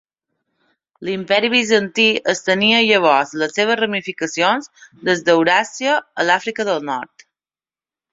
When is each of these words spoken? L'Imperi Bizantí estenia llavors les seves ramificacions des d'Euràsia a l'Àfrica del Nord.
L'Imperi 1.07 1.49
Bizantí 1.53 2.05
estenia 2.33 2.79
llavors 2.85 3.33
les 3.41 3.53
seves 3.57 3.79
ramificacions 3.81 4.71
des 5.11 5.21
d'Euràsia 5.29 5.93
a 6.23 6.27
l'Àfrica 6.31 6.67
del 6.71 6.81
Nord. 6.89 7.27